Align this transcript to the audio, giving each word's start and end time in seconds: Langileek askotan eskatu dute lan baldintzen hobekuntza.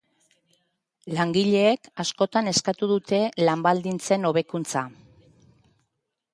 Langileek 1.17 1.91
askotan 2.05 2.51
eskatu 2.53 2.89
dute 2.93 3.21
lan 3.45 3.67
baldintzen 3.69 4.29
hobekuntza. 4.31 4.87